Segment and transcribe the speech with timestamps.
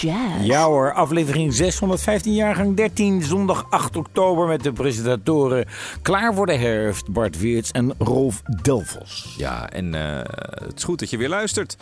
[0.00, 0.46] Jazz.
[0.46, 5.66] Ja hoor, aflevering 615, jaargang 13, zondag 8 oktober met de presentatoren
[6.02, 9.34] klaar voor de herfst, Bart Weerts en Rolf Delvos.
[9.38, 10.18] Ja, en uh,
[10.64, 11.76] het is goed dat je weer luistert.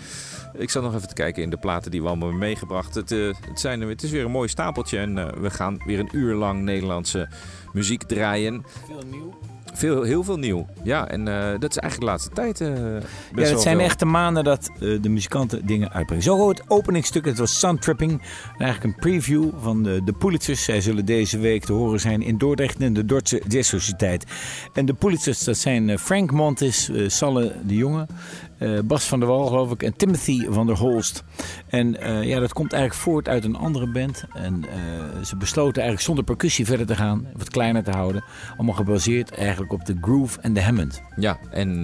[0.54, 2.94] Ik zat nog even te kijken in de platen die we allemaal hebben meegebracht.
[2.94, 5.98] Het, uh, het, zijn, het is weer een mooi stapeltje en uh, we gaan weer
[5.98, 7.28] een uur lang Nederlandse
[7.72, 8.64] muziek draaien.
[8.86, 9.38] Veel nieuw.
[9.74, 10.66] Veel, heel veel nieuw.
[10.82, 12.60] Ja, en uh, dat is eigenlijk de laatste tijd.
[12.60, 12.68] Uh,
[13.34, 13.84] ja, het zijn veel.
[13.84, 16.24] echte maanden dat uh, de muzikanten dingen uitbrengen.
[16.24, 18.22] Zo het openingstuk, het was Suntripping.
[18.58, 20.64] Eigenlijk een preview van de, de Pulitzers.
[20.64, 24.24] Zij zullen deze week te horen zijn in Dordrecht in de Dordtse Jazz Sociëteit.
[24.72, 28.06] En de Pulitzers, dat zijn Frank Montes, Salle de Jonge,
[28.58, 31.24] uh, Bas van der Wal, geloof ik, en Timothy van der Holst.
[31.68, 34.24] En uh, ja, dat komt eigenlijk voort uit een andere band.
[34.34, 38.24] En uh, ze besloten eigenlijk zonder percussie verder te gaan, wat kleiner te houden.
[38.56, 41.02] Allemaal gebaseerd eigenlijk op de groove en de Hammond.
[41.16, 41.82] Ja, en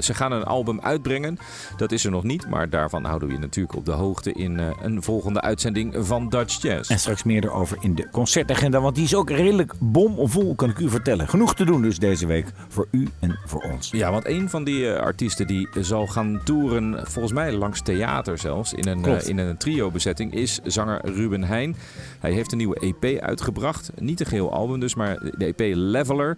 [0.00, 1.38] ze gaan een album uitbrengen.
[1.76, 4.58] Dat is er nog niet, maar daarvan houden we je natuurlijk op de hoogte in
[4.58, 6.90] een volgende uitzending van Dutch Jazz.
[6.90, 10.78] En straks meer erover in de concertagenda, want die is ook redelijk bomvol, kan ik
[10.78, 11.28] u vertellen.
[11.28, 13.90] Genoeg te doen dus deze week voor u en voor ons.
[13.90, 18.72] Ja, want een van die artiesten die zal gaan toeren, volgens mij langs theater zelfs,
[18.72, 21.76] in een, uh, in een trio-bezetting, is zanger Ruben Heijn.
[22.20, 23.90] Hij heeft een nieuwe EP uitgebracht.
[23.98, 26.36] Niet een geheel album dus, maar de EP Leveler.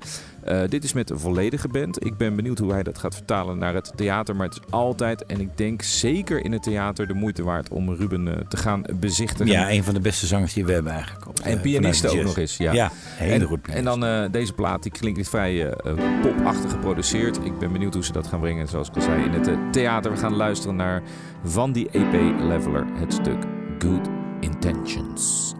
[0.48, 2.06] Uh, dit is met een volledige band.
[2.06, 4.36] Ik ben benieuwd hoe hij dat gaat vertalen naar het theater.
[4.36, 7.92] Maar het is altijd, en ik denk zeker in het theater, de moeite waard om
[7.92, 9.52] Ruben uh, te gaan bezichtigen.
[9.52, 11.28] Ja, een van de beste zangers die we hebben eigenlijk.
[11.28, 12.56] Op, en pianisten ook nog eens.
[12.56, 13.68] Ja, ja heel en, goed.
[13.68, 15.74] En dan uh, deze plaat, die klinkt vrij
[16.22, 17.36] popachtig geproduceerd.
[17.44, 18.68] Ik ben benieuwd hoe ze dat gaan brengen.
[18.68, 20.10] Zoals ik al zei, in het theater.
[20.10, 21.02] We gaan luisteren naar
[21.44, 23.44] van die EP Leveler het stuk
[23.78, 24.08] Good
[24.40, 25.54] Intentions.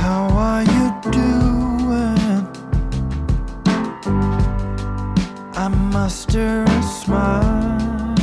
[0.00, 0.79] How are you
[5.90, 8.14] muster a smile,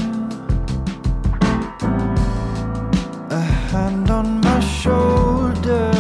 [3.30, 5.92] a hand on my shoulder.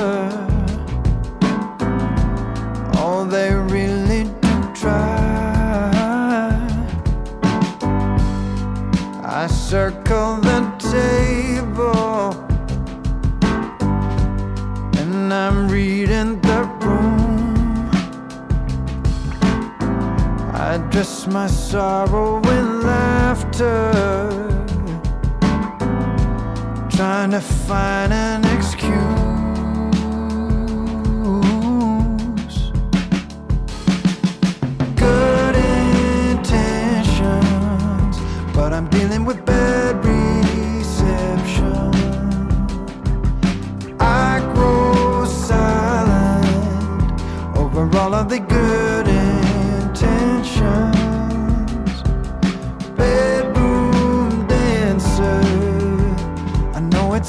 [2.95, 5.17] All they really do try.
[9.23, 10.46] I circle
[21.07, 23.91] I dress my sorrow in laughter,
[26.89, 28.91] trying to find an excuse.
[34.95, 35.55] Good
[36.35, 38.17] intentions,
[38.53, 41.93] but I'm dealing with bad reception.
[43.97, 47.21] I grow silent
[47.57, 50.76] over all of the good intentions.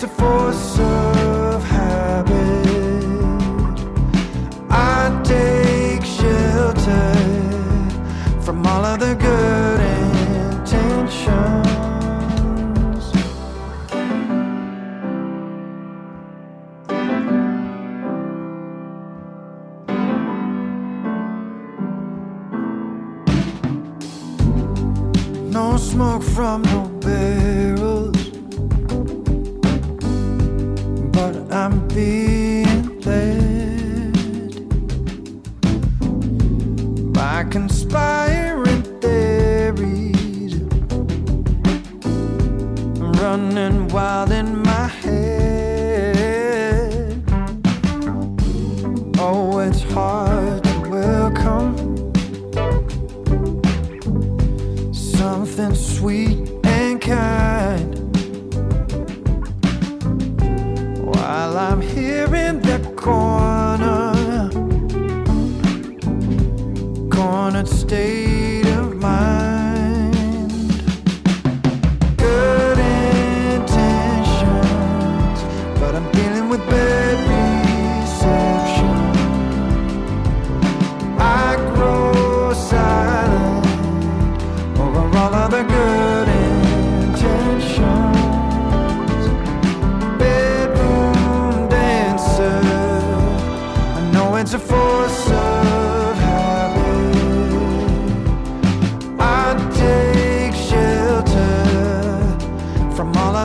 [0.00, 0.77] to force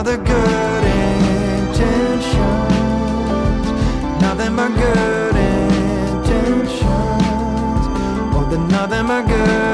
[0.04, 0.84] the good
[1.64, 2.34] intentions.
[4.20, 6.82] Nothing but good intentions.
[8.36, 9.73] Oh, nothing but good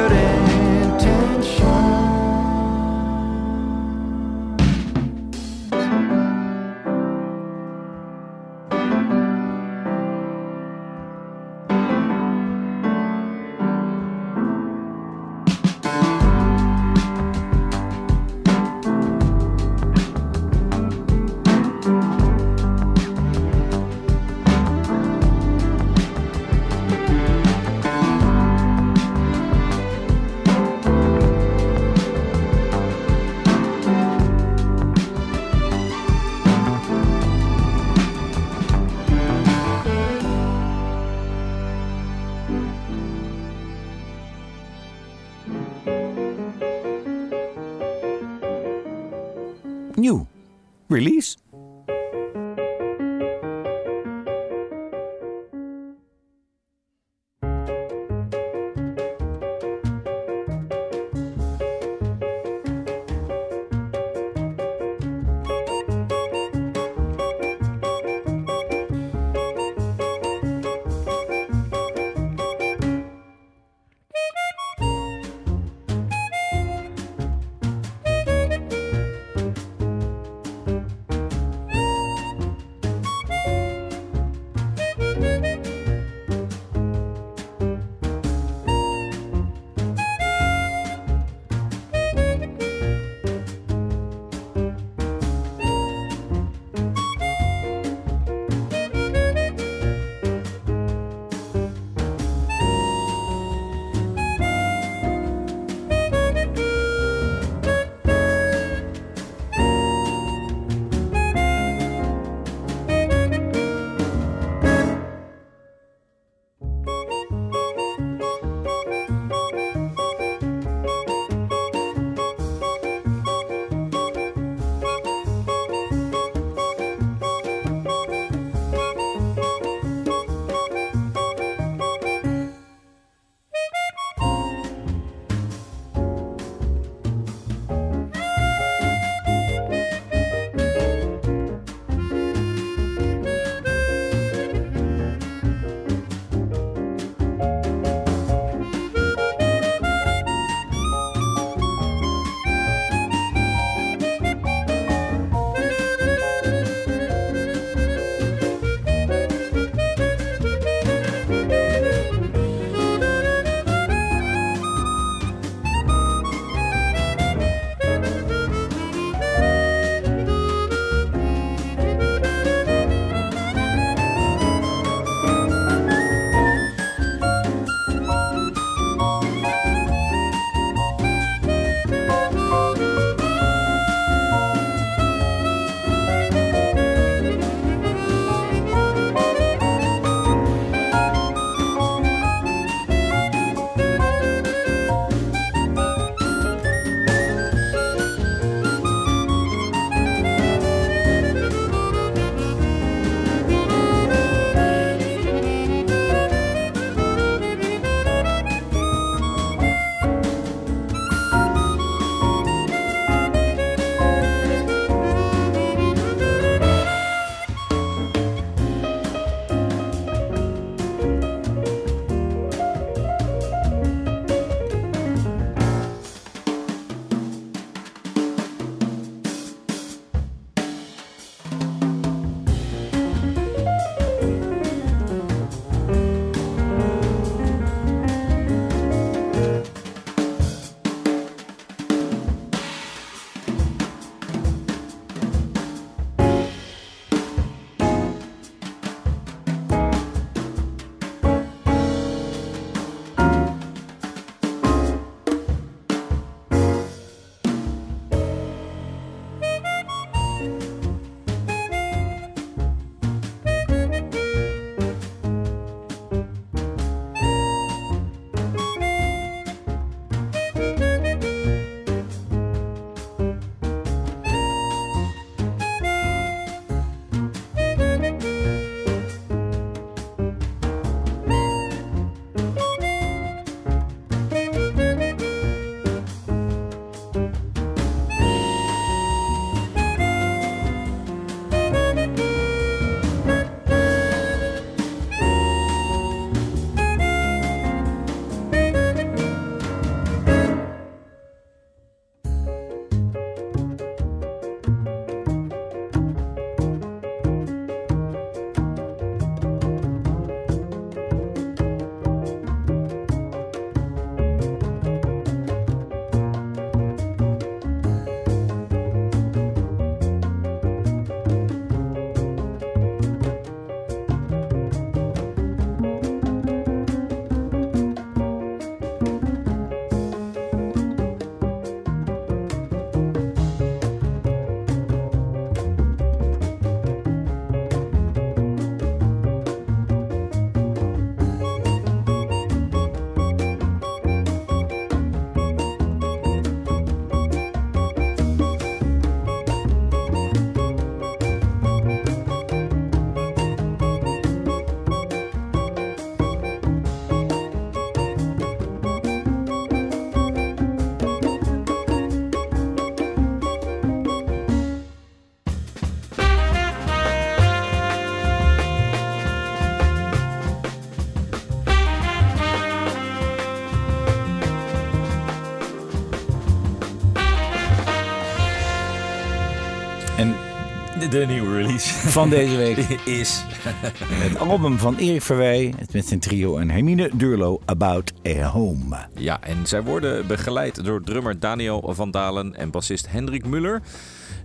[381.19, 383.45] de nieuwe release van deze week is
[384.29, 388.97] het album van Erik Verwij met zijn trio en Hermine Durlo About a Home.
[389.15, 393.83] Ja, en zij worden begeleid door drummer Daniel van Dalen en bassist Hendrik Muller.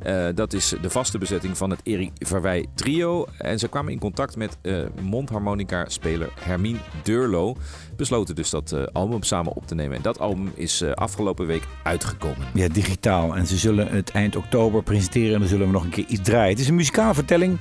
[0.06, 3.26] Uh, dat is de vaste bezetting van het Erik Verwij trio.
[3.38, 7.56] En ze kwamen in contact met uh, mondharmonica-speler Hermine Durlo.
[7.96, 9.98] Besloten dus dat uh, album samen op te nemen.
[9.98, 12.48] En dat album is afgelopen week uitgekomen.
[12.54, 13.36] Ja, digitaal.
[13.36, 15.34] En ze zullen het eind oktober presenteren.
[15.34, 16.50] En dan zullen we nog een keer iets draaien.
[16.50, 17.60] Het is een muzikale vertelling.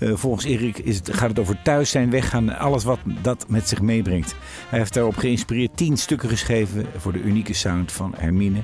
[0.00, 3.68] Volgens Erik is het, gaat het over thuis zijn, weggaan en alles wat dat met
[3.68, 4.34] zich meebrengt.
[4.68, 8.60] Hij heeft daarop geïnspireerd tien stukken geschreven voor de unieke sound van Hermine.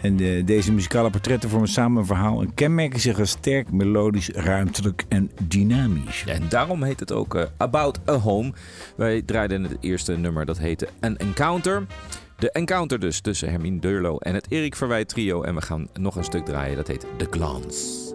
[0.00, 4.28] En de, deze muzikale portretten vormen samen een verhaal en kenmerken zich als sterk, melodisch,
[4.28, 6.24] ruimtelijk en dynamisch.
[6.26, 8.52] En daarom heet het ook uh, About a Home.
[8.96, 11.86] Wij draaiden het eerste nummer, dat heette An Encounter.
[12.38, 15.42] De encounter dus tussen Hermine Deurlo en het Erik Verwij trio.
[15.42, 18.14] En we gaan nog een stuk draaien, dat heet The Glance.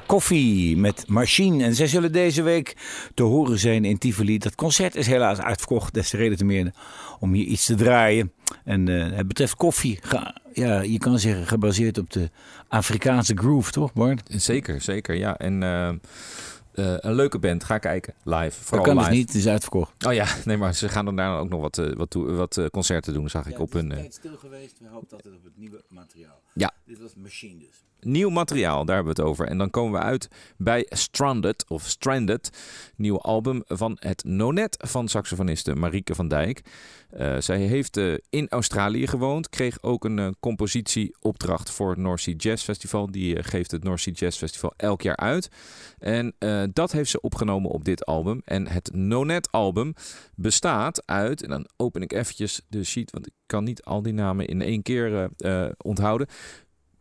[0.00, 1.64] Koffie met Machine.
[1.64, 2.76] En zij zullen deze week
[3.14, 4.38] te horen zijn in Tivoli.
[4.38, 5.94] Dat concert is helaas uitverkocht.
[5.94, 6.74] Des te reden te meer
[7.20, 8.32] om hier iets te draaien.
[8.64, 9.98] En uh, het betreft koffie,
[10.52, 12.30] ja, je kan zeggen gebaseerd op de
[12.68, 14.22] Afrikaanse groove, toch Bart?
[14.36, 15.14] Zeker, zeker.
[15.14, 15.62] Ja, en...
[15.62, 15.90] Uh...
[16.74, 17.64] Uh, een leuke band.
[17.64, 18.14] Ga kijken.
[18.24, 18.64] Live.
[18.64, 19.26] Vooral dat kan dus niet.
[19.26, 20.06] Het is uitverkocht.
[20.06, 22.66] Oh ja, nee, maar ze gaan dan daarna ook nog wat, uh, wat, wat uh,
[22.66, 23.90] concerten doen, zag ik op hun...
[23.90, 24.78] Het is stil geweest.
[24.78, 26.40] We hopen dat het op het nieuwe materiaal.
[26.54, 26.72] Ja.
[26.84, 27.84] Dit was Machine dus.
[28.06, 29.46] Nieuw materiaal, daar hebben we het over.
[29.46, 32.50] En dan komen we uit bij Stranded, of Stranded,
[32.96, 36.62] nieuw album van het Nonet van saxofoniste Marieke van Dijk.
[37.18, 42.20] Uh, zij heeft uh, in Australië gewoond, kreeg ook een uh, compositieopdracht voor het North
[42.20, 43.10] Sea Jazz Festival.
[43.10, 45.48] Die geeft het North Sea Jazz Festival elk jaar uit.
[45.98, 46.34] En
[46.72, 48.42] dat heeft ze opgenomen op dit album.
[48.44, 49.94] En het Nonet album
[50.34, 54.12] bestaat uit, en dan open ik eventjes de sheet, want ik kan niet al die
[54.12, 55.30] namen in één keer
[55.76, 56.26] onthouden.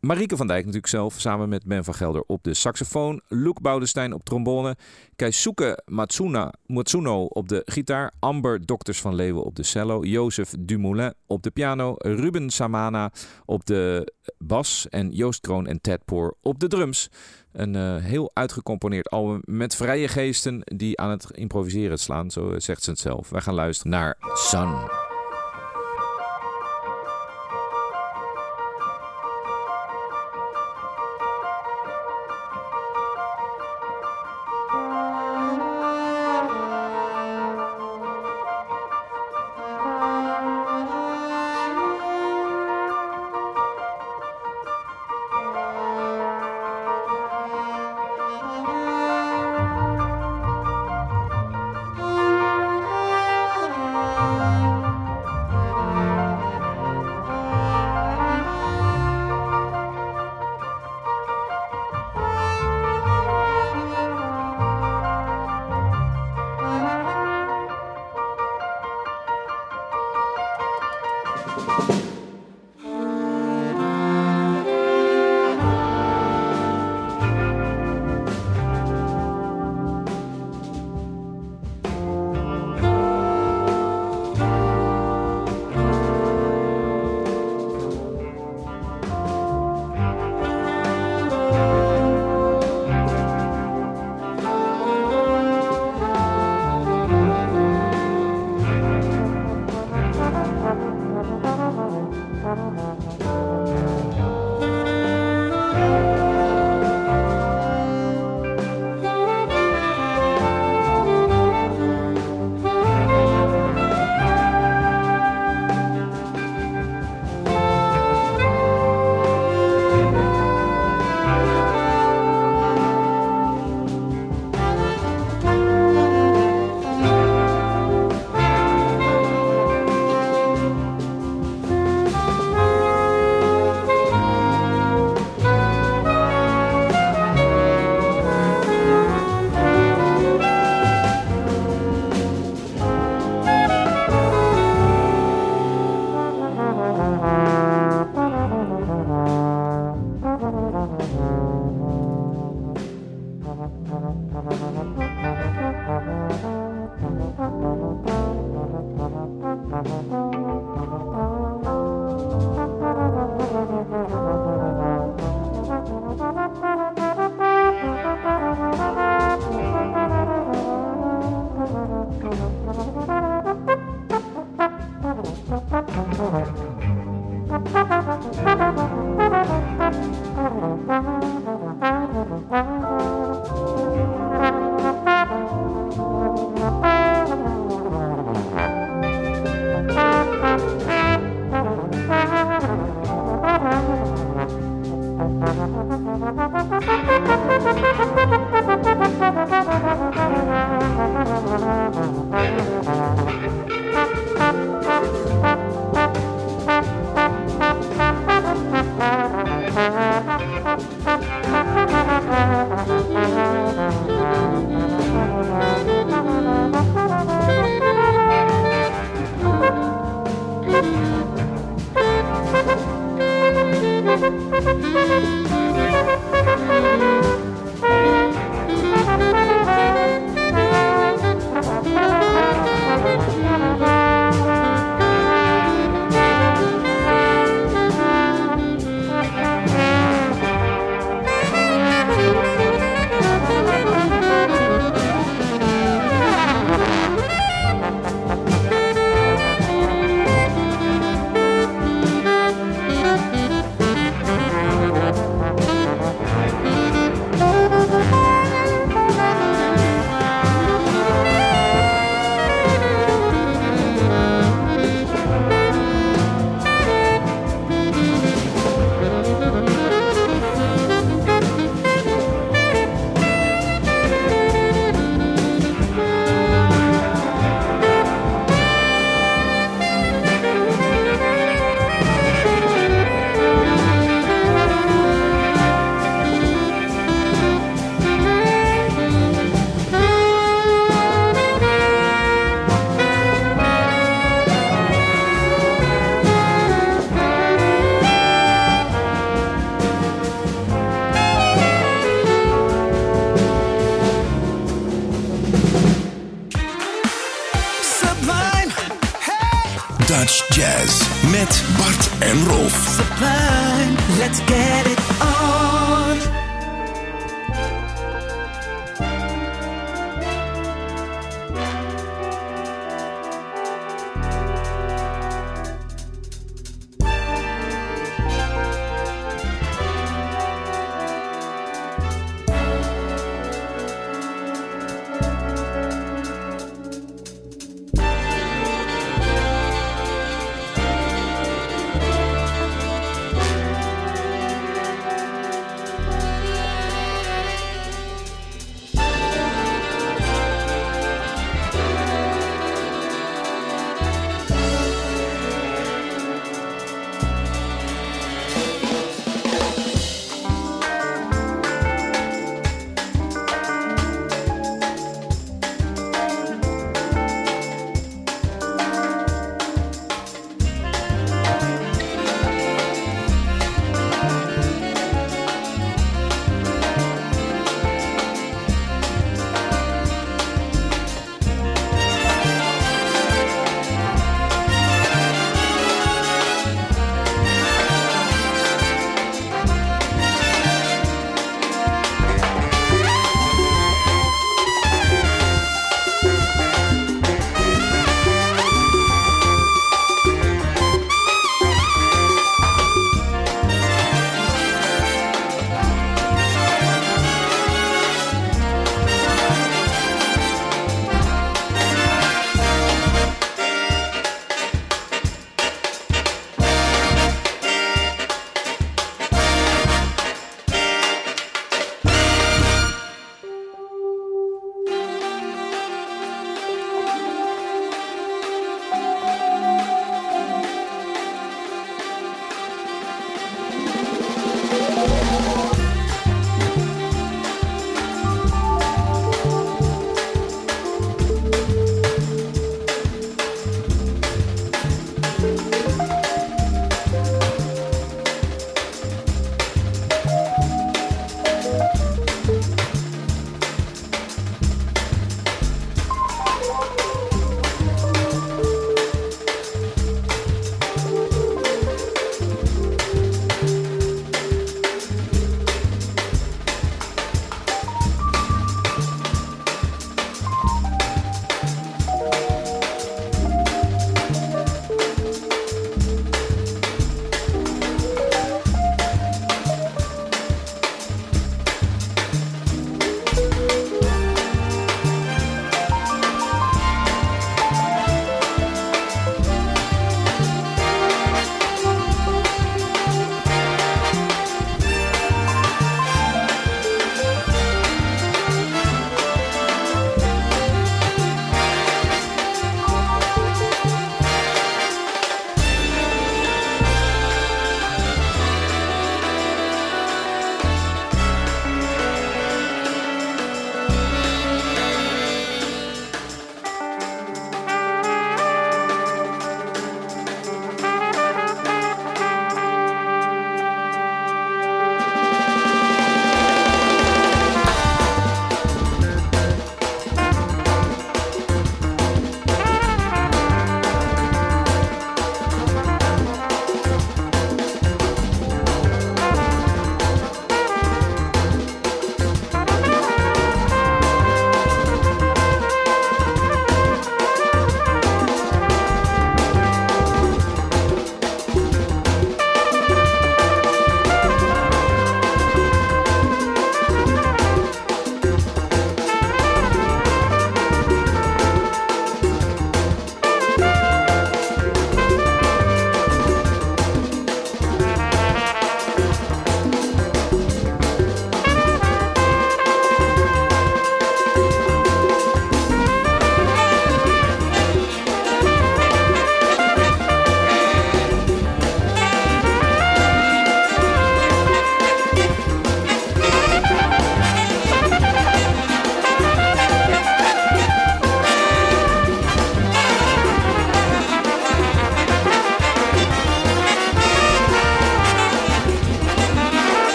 [0.00, 3.20] Marieke van Dijk natuurlijk zelf, samen met Ben van Gelder op de saxofoon.
[3.28, 4.76] Luc Boudestein op trombone.
[5.16, 8.12] Keisuke Matsuna, Matsuno op de gitaar.
[8.18, 10.04] Amber Dokters van Leeuwen op de cello.
[10.04, 11.94] Jozef Dumoulin op de piano.
[11.98, 13.12] Ruben Samana
[13.44, 14.86] op de bas.
[14.88, 17.08] En Joost Kroon en Ted Poor op de drums.
[17.52, 22.82] Een uh, heel uitgecomponeerd album met vrije geesten die aan het improviseren slaan, zo zegt
[22.82, 23.28] ze het zelf.
[23.28, 25.07] Wij gaan luisteren naar Sun.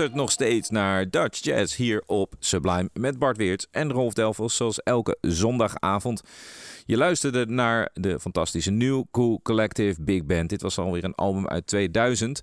[0.00, 4.56] Luistert nog steeds naar Dutch Jazz hier op Sublime met Bart Weert en Rolf Delvels,
[4.56, 6.22] zoals elke zondagavond.
[6.86, 10.48] Je luisterde naar de fantastische New Cool Collective Big Band.
[10.48, 12.40] Dit was alweer een album uit 2000.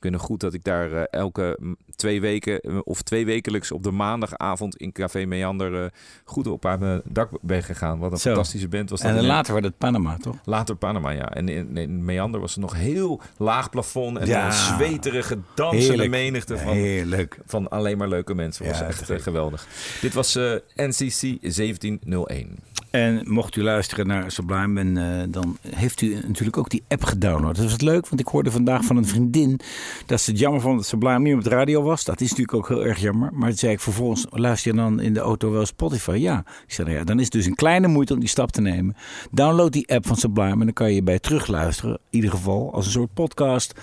[0.00, 1.58] Nog goed dat ik daar uh, elke
[1.96, 5.86] twee weken eh, of twee wekelijks op de maandagavond in Café Meander uh,
[6.24, 7.98] goed op aan mijn dak ben gegaan.
[7.98, 8.28] Wat een Zo.
[8.30, 9.10] fantastische band was dat.
[9.16, 10.36] En later werd het Panama, toch?
[10.44, 11.30] Later Panama, ja.
[11.30, 14.46] En in, in Meander was er nog heel laag plafond en Ja.
[14.46, 17.38] een zweterige dansende menigte van, Heerlijk.
[17.46, 18.66] van alleen maar leuke mensen.
[18.66, 19.66] was Ja, echt eh, geweldig.
[20.00, 22.58] Dit was eh, NCC 1701.
[22.90, 27.04] En mocht u luisteren naar Sublime, en, eh, dan heeft u natuurlijk ook die app
[27.04, 27.56] gedownload.
[27.56, 29.60] Dat was leuk, want ik hoorde vandaag van een vriendin
[30.06, 32.04] dat ze het jammer vond dat Sublime niet op de radio was.
[32.04, 33.30] Dat is natuurlijk ook heel erg jammer.
[33.32, 36.16] Maar toen zei ik vervolgens, luister je dan in de auto wel Spotify?
[36.20, 36.38] Ja.
[36.66, 38.60] Ik zei, nou ja, dan is het dus een kleine moeite om die stap te
[38.60, 38.96] nemen.
[39.30, 41.92] Download die app van Sublime en dan kan je bij terugluisteren.
[41.92, 43.74] In ieder geval als een soort podcast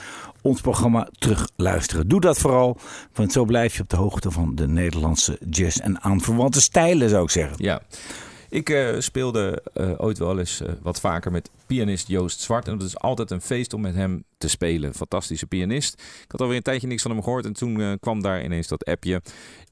[0.41, 2.07] ons programma terugluisteren.
[2.07, 2.77] Doe dat vooral,
[3.13, 7.23] want zo blijf je op de hoogte van de Nederlandse jazz en aanverwante stijlen, zou
[7.23, 7.55] ik zeggen.
[7.57, 7.81] Ja.
[8.49, 12.67] Ik eh, speelde eh, ooit wel eens eh, wat vaker met pianist Joost Zwart.
[12.67, 14.93] En het is altijd een feest om met hem te spelen.
[14.93, 15.93] Fantastische pianist.
[16.23, 17.45] Ik had alweer een tijdje niks van hem gehoord.
[17.45, 19.21] En toen kwam daar ineens dat appje.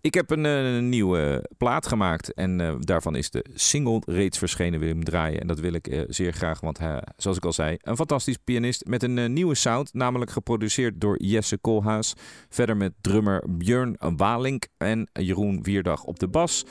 [0.01, 2.33] Ik heb een, nieuwe plaat gemaakt.
[2.33, 4.79] En daarvan is de single reeds verschenen.
[4.79, 5.39] Wil hem draaien.
[5.39, 6.59] En dat wil ik zeer graag.
[6.59, 6.79] Want
[7.17, 8.85] zoals ik al zei, een fantastisch pianist.
[8.85, 9.93] Met een nieuwe sound.
[9.93, 12.13] Namelijk geproduceerd door Jesse Koolhaas.
[12.49, 14.67] Verder met drummer Björn Walink.
[14.77, 16.65] En Jeroen Vierdag op de bas.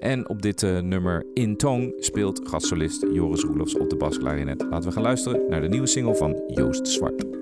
[0.00, 4.66] En op dit eh, nummer In Tone speelt gastsolist Joris Roelofs op de basklarinet.
[4.70, 7.39] Laten we gaan luisteren naar de nieuwe single van Joost Zwart.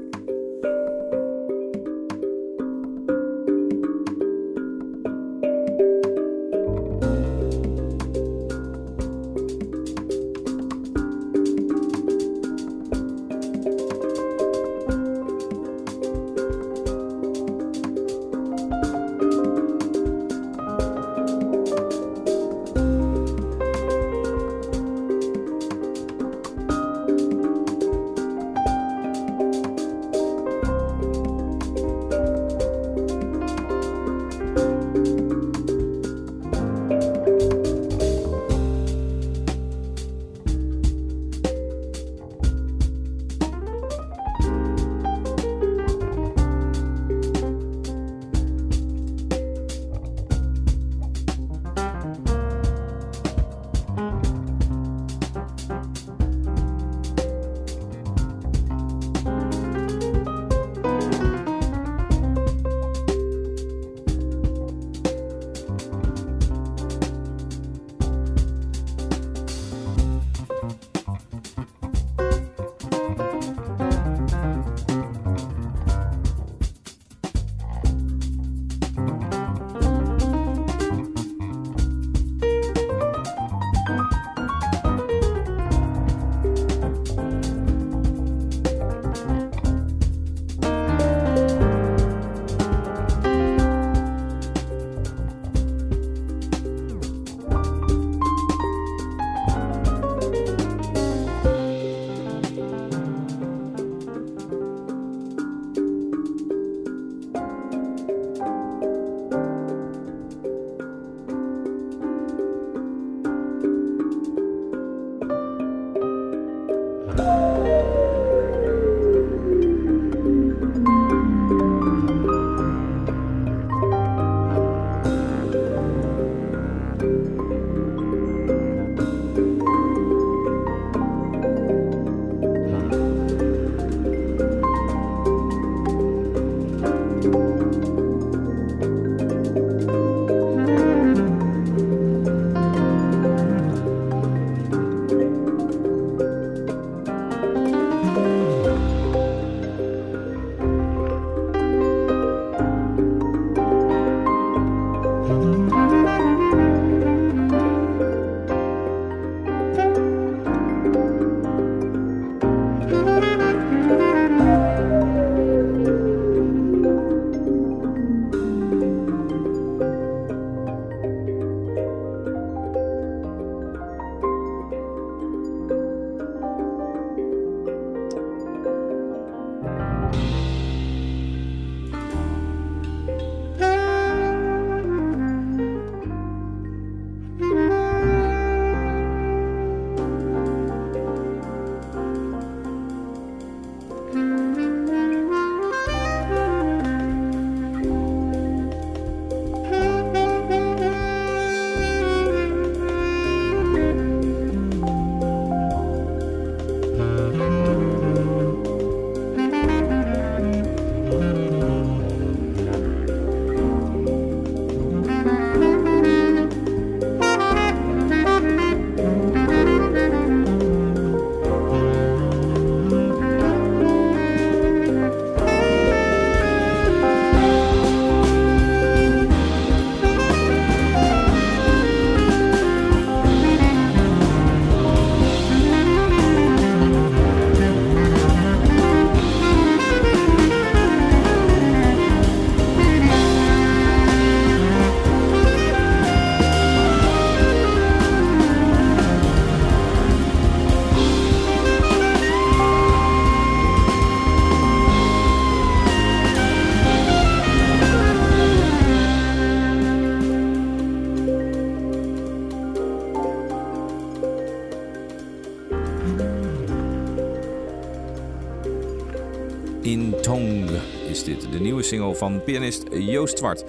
[272.29, 273.65] Van pianist Joost Zwart.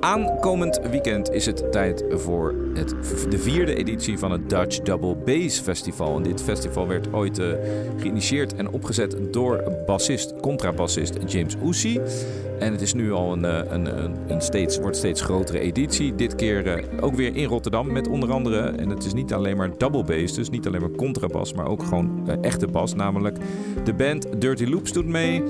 [0.00, 2.94] Aankomend weekend is het tijd voor het,
[3.30, 6.16] de vierde editie van het Dutch Double Bass Festival.
[6.16, 7.52] En dit festival werd ooit uh,
[7.96, 12.00] geïnitieerd en opgezet door bassist, contrabassist James Ousey.
[12.58, 16.14] En het is nu al een, eh, een, een, een steeds, wordt steeds grotere editie.
[16.14, 19.56] Dit keer uh, ook weer in Rotterdam met onder andere, en het is niet alleen
[19.56, 22.94] maar double bass, dus niet alleen maar contrabas, maar ook gewoon uh, echte bas.
[22.94, 23.36] Namelijk
[23.84, 25.42] de band Dirty Loops doet mee,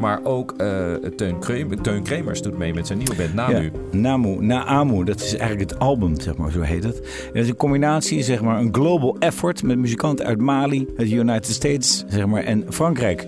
[0.00, 0.54] maar ook
[1.16, 3.70] Teun, Kremer, Teun Kremers doet mee met zijn nieuwe band Namu.
[3.90, 6.96] Namu, Naamu, dat is eigenlijk het album, zeg maar, zo heet het.
[6.96, 11.10] En dat is een combinatie, zeg maar, een global effort met muzikanten uit Mali, het
[11.10, 13.26] United States, zeg maar, en Frankrijk.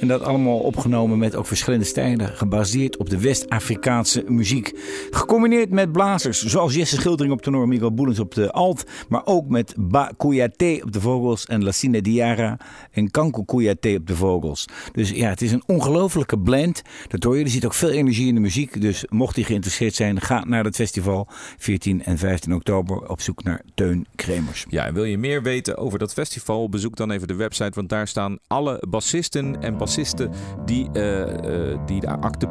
[0.00, 4.72] En dat allemaal opgenomen met ook verschillende stijlen, gebaseerd op de West-Afrikaanse muziek.
[5.10, 9.48] Gecombineerd met blazers, zoals Jesse Schildering op tenor, Miguel Boelens op de alt, maar ook
[9.48, 12.58] met Ba Kouyaté op de vogels en Lassine Diara
[12.90, 14.64] en Kanko Kouyaté op de vogels.
[14.92, 16.82] Dus ja, het is een ongelofelijke blend.
[17.08, 17.44] Dat hoor je.
[17.44, 18.80] Er zit ook veel energie in de muziek.
[18.80, 21.28] Dus mocht je geïnteresseerd zijn, ga naar het festival
[21.58, 24.66] 14 en 15 oktober op zoek naar Teun Kremers.
[24.68, 26.68] Ja, en wil je meer weten over dat festival?
[26.68, 30.30] Bezoek dan even de website, want daar staan alle bassisten en bassisten
[30.64, 32.48] die, uh, die de acte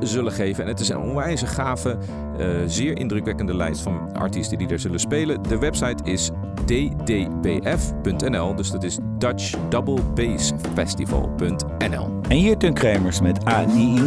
[0.00, 0.64] zullen geven.
[0.64, 1.98] En het is een onwijze gave,
[2.38, 5.42] uh, zeer indrukwekkende lijst van artiesten die er zullen spelen.
[5.42, 6.30] De website is
[6.64, 12.20] ddbf.nl, dus dat is Dutch Double Bass Festival.nl.
[12.28, 14.00] En hier ten Kremers met Ani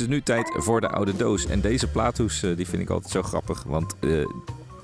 [0.00, 1.46] is het nu tijd voor de oude doos.
[1.46, 3.62] En deze plaathoes die vind ik altijd zo grappig.
[3.62, 3.94] Want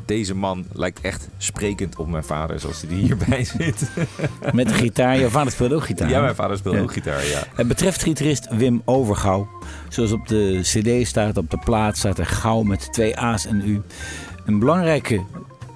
[0.07, 3.91] deze man lijkt echt sprekend op mijn vader, zoals hij hierbij zit.
[4.53, 5.19] Met de gitaar.
[5.19, 6.09] Jouw vader speelt ook gitaar.
[6.09, 7.43] Ja, mijn vader speelt ook gitaar, ja.
[7.55, 9.49] Het betreft gitarist Wim Overgouw.
[9.89, 13.69] Zoals op de cd staat, op de plaat staat er gauw met twee A's en
[13.69, 13.83] U.
[14.45, 15.23] Een belangrijke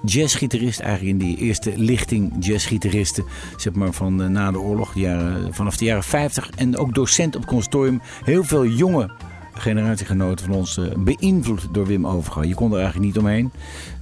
[0.03, 3.25] jazzgitarist, eigenlijk in die eerste lichting jazzgitaristen,
[3.57, 6.49] zeg maar van uh, na de oorlog, de jaren, vanaf de jaren 50.
[6.55, 8.01] En ook docent op het conservatorium.
[8.23, 9.11] Heel veel jonge
[9.59, 12.43] generatiegenoten van ons uh, beïnvloed door Wim Overgouw.
[12.43, 13.51] Je kon er eigenlijk niet omheen.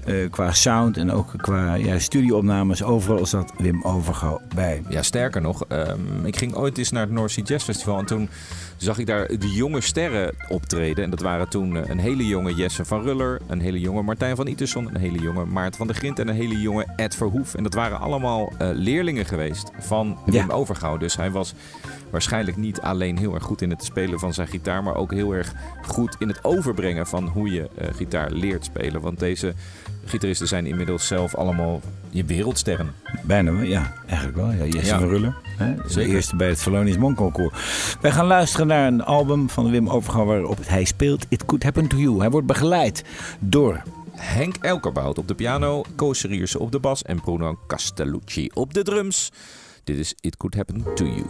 [0.07, 2.83] Uh, qua sound en ook qua ja, studioopnames.
[2.83, 4.83] Overal zat Wim Overgouw bij.
[4.89, 5.63] Ja, sterker nog.
[5.69, 7.99] Um, ik ging ooit eens naar het North Sea Jazz Festival.
[7.99, 8.29] En toen
[8.77, 11.03] zag ik daar de jonge sterren optreden.
[11.03, 13.41] En dat waren toen eh, een hele jonge Jesse van Ruller.
[13.47, 14.87] Een hele jonge Martijn van Iterson.
[14.87, 16.19] Een hele jonge Maarten van der Grint.
[16.19, 17.55] En een hele jonge Ed Verhoef.
[17.55, 20.53] En dat waren allemaal uh, leerlingen geweest van Wim ja.
[20.53, 20.97] Overgouw.
[20.97, 21.53] Dus hij was
[22.09, 24.83] waarschijnlijk niet alleen heel erg goed in het spelen van zijn gitaar.
[24.83, 29.01] Maar ook heel erg goed in het overbrengen van hoe je uh, gitaar leert spelen.
[29.01, 29.53] Want deze
[30.09, 32.93] gitaristen zijn inmiddels zelf allemaal je wereldsterren.
[33.23, 34.51] Bijna, ja, eigenlijk wel.
[34.51, 34.99] Ja, Jesse ja.
[34.99, 35.35] van Ruller.
[35.57, 35.75] Hè?
[35.93, 37.97] De eerste bij het Thelonious Monk Concours.
[38.01, 41.87] Wij gaan luisteren naar een album van Wim Overgouw waarop hij speelt It Could Happen
[41.87, 42.19] To You.
[42.19, 43.03] Hij wordt begeleid
[43.39, 43.83] door...
[44.17, 48.83] Henk Elkerbout op de piano, Koos Seriersen op de bas en Bruno Castellucci op de
[48.83, 49.31] drums.
[49.83, 51.25] Dit is It Could Happen To You.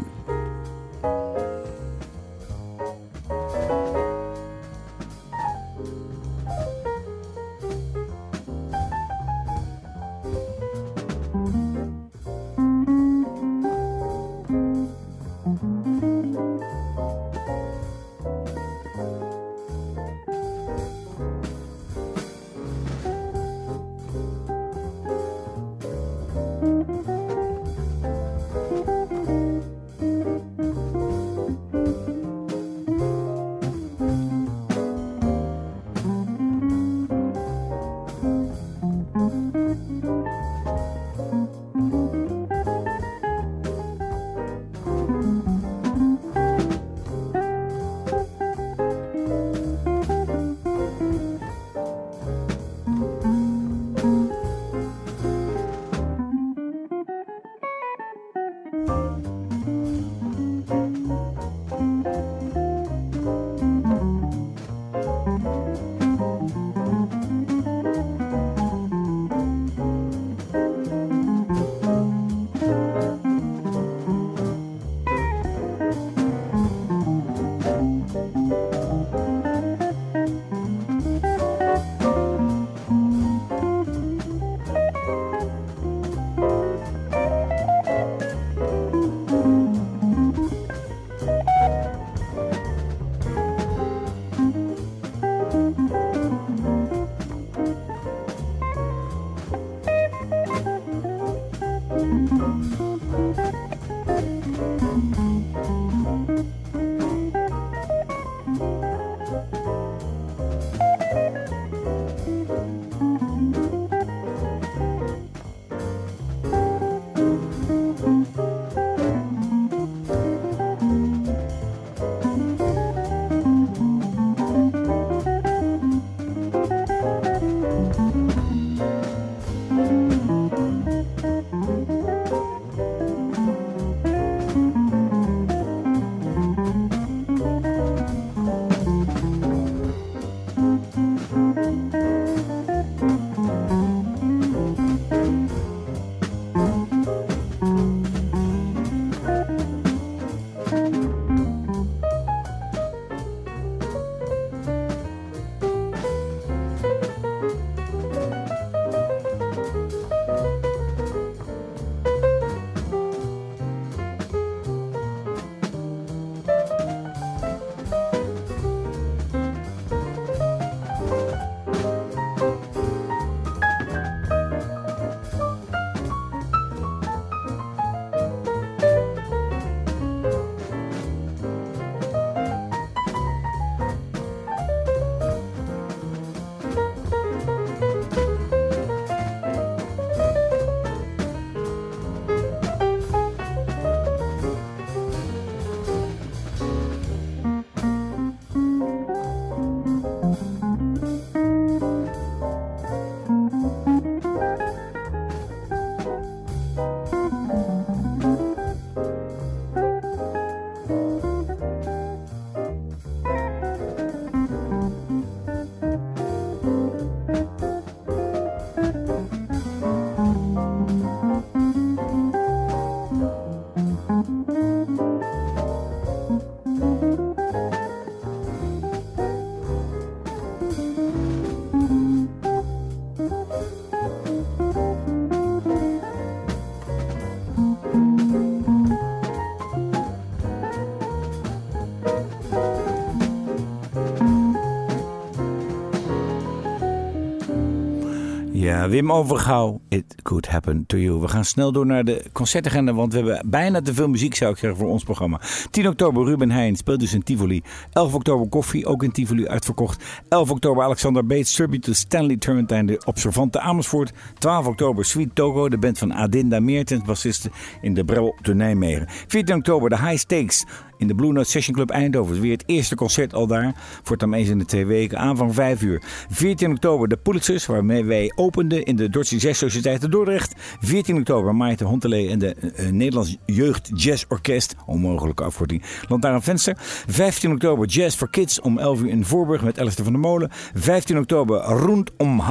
[248.90, 251.20] Wim Overgouw, It Could Happen to You.
[251.20, 254.52] We gaan snel door naar de concertagenda, want we hebben bijna te veel muziek, zou
[254.52, 255.42] ik zeggen, voor ons programma.
[255.72, 257.62] 10 oktober Ruben Heijn speelt dus in Tivoli.
[257.94, 260.04] 11 oktober Koffie, ook in Tivoli uitverkocht.
[260.30, 264.14] 11 oktober Alexander Bates, tribute to Stanley Turrentine, de observante Amersfoort.
[264.40, 269.08] 12 oktober Sweet Togo, de band van Adinda Meertens, bassiste in de Brel te Nijmegen.
[269.28, 270.66] 14 oktober de High Stakes,
[270.98, 272.42] in de Blue Note Session Club Eindhoven.
[272.42, 273.76] Weer het eerste concert al daar.
[274.04, 275.18] Voor dan eens in de twee weken.
[275.18, 276.02] Aanvang 5 uur.
[276.30, 280.54] 14 oktober de Pulitzers, waarmee wij openden in de Dordtse Jazz Sociëteit Dordrecht.
[280.80, 284.76] 14 oktober Maarten Hontelee en de uh, Nederlands Jeugd Jazz Orkest.
[284.86, 285.84] Onmogelijke afkorting.
[286.08, 286.76] Lantaarn Venster.
[287.08, 290.50] 15 oktober Jazz for Kids om 11 uur in Voorburg met Alistair van der Molen.
[290.74, 292.42] 15 oktober Rondom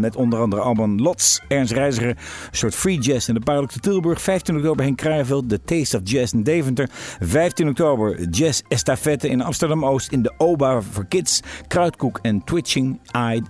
[0.00, 2.08] met onder andere Alban Lots, Ernst Reiziger.
[2.08, 2.16] Een
[2.50, 4.22] soort free jazz in de te Tilburg.
[4.22, 6.88] 15 oktober Henk Krijveld, The Taste of Jazz in Deventer.
[7.20, 7.91] 15 oktober
[8.30, 11.40] Jazz Estafette in Amsterdam-Oost in de OBA voor Kids.
[11.66, 13.42] Kruidkoek en Twitching Eye.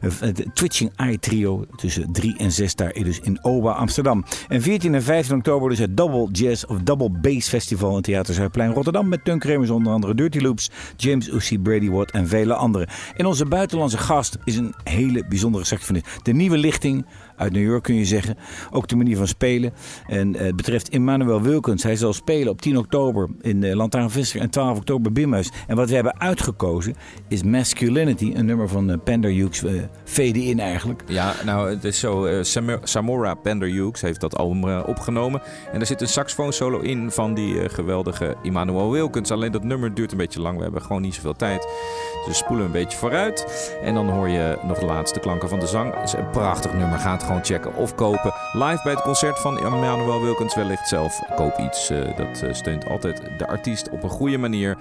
[0.00, 4.24] Het eh, Twitching Eye trio tussen 3 en 6 daar dus in OBA Amsterdam.
[4.48, 8.34] En 14 en 15 oktober dus het Double Jazz of Double Bass Festival in Theater
[8.34, 9.08] Zuidplein Rotterdam.
[9.08, 12.88] Met Tunk Remers onder andere Dirty Loops, James Uzi, Brady Watt en vele anderen.
[13.16, 16.06] En onze buitenlandse gast is een hele bijzondere saxofonist.
[16.22, 17.06] De nieuwe lichting
[17.36, 18.36] uit New York kun je zeggen.
[18.70, 19.72] Ook de manier van spelen.
[20.06, 21.82] En eh, het betreft Emmanuel Wilkens.
[21.82, 25.50] Hij zal spelen op 10 oktober in uh, Lantaarnvisser en 12 oktober Bimhuis.
[25.66, 26.94] En wat we hebben uitgekozen
[27.28, 28.32] is Masculinity.
[28.34, 29.62] Een nummer van uh, Pender Hughes.
[29.62, 31.02] Uh, Fade in eigenlijk.
[31.06, 32.42] Ja, nou het is zo.
[32.42, 35.42] Sam Samora Pender Hughes heeft dat album opgenomen.
[35.72, 39.30] En er zit een saxofoon solo in van die geweldige Emmanuel Wilkens.
[39.30, 40.56] Alleen dat nummer duurt een beetje lang.
[40.56, 41.62] We hebben gewoon niet zoveel tijd.
[41.62, 43.46] Dus we spoelen een beetje vooruit.
[43.82, 45.94] En dan hoor je nog de laatste klanken van de zang.
[45.94, 46.98] Het is een prachtig nummer.
[46.98, 48.34] Gaat gewoon checken of kopen.
[48.52, 51.22] Live bij het concert van Emmanuel Wilkens wellicht zelf.
[51.34, 51.90] Koop iets.
[51.90, 54.76] Uh, dat uh, steunt altijd de artiest op een goede manier.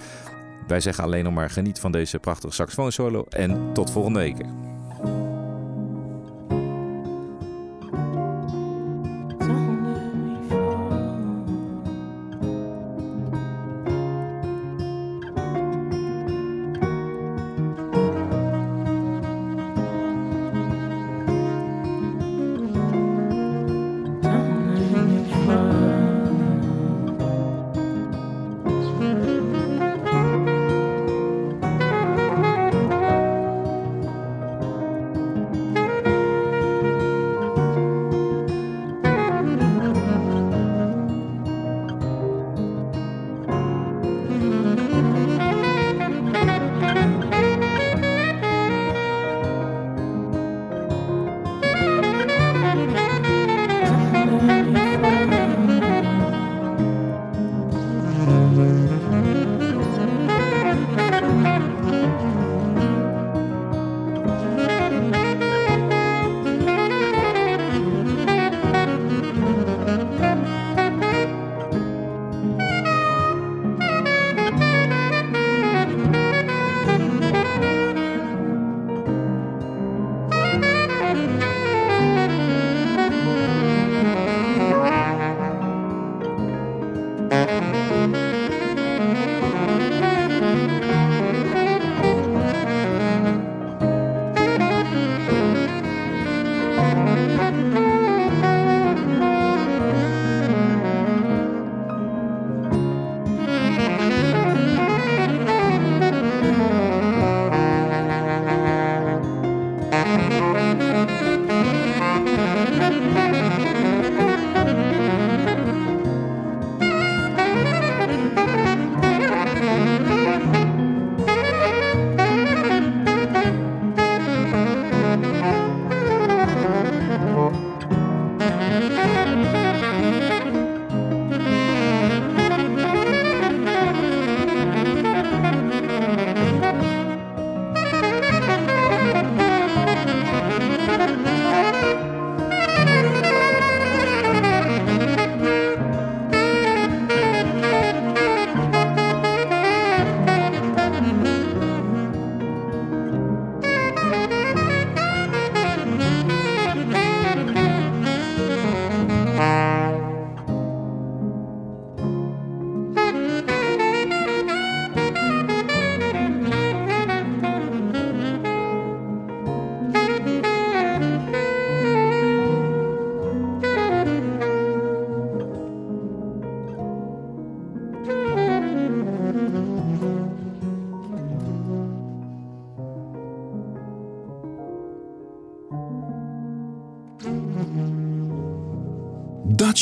[0.67, 3.25] Wij zeggen alleen nog maar geniet van deze prachtige saxofoon solo.
[3.29, 4.37] En tot volgende week.